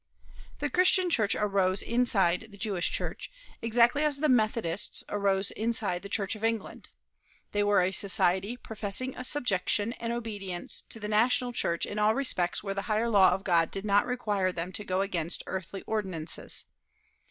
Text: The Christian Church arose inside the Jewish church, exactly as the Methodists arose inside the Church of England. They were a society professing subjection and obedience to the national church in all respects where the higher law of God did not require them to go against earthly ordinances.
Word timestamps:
The 0.57 0.71
Christian 0.71 1.11
Church 1.11 1.35
arose 1.35 1.83
inside 1.83 2.47
the 2.49 2.57
Jewish 2.57 2.89
church, 2.89 3.29
exactly 3.61 4.03
as 4.03 4.17
the 4.17 4.29
Methodists 4.29 5.03
arose 5.09 5.51
inside 5.51 6.01
the 6.01 6.09
Church 6.09 6.35
of 6.35 6.43
England. 6.43 6.89
They 7.51 7.61
were 7.63 7.83
a 7.83 7.91
society 7.91 8.57
professing 8.57 9.15
subjection 9.23 9.93
and 9.99 10.11
obedience 10.11 10.81
to 10.89 10.99
the 10.99 11.07
national 11.07 11.53
church 11.53 11.85
in 11.85 11.99
all 11.99 12.15
respects 12.15 12.63
where 12.63 12.73
the 12.73 12.81
higher 12.89 13.09
law 13.09 13.29
of 13.29 13.43
God 13.43 13.69
did 13.69 13.85
not 13.85 14.07
require 14.07 14.51
them 14.51 14.71
to 14.71 14.83
go 14.83 15.01
against 15.01 15.43
earthly 15.45 15.83
ordinances. 15.83 16.63